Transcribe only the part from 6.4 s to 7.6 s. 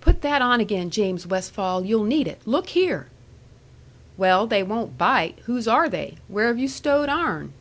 have you stowed ourn?"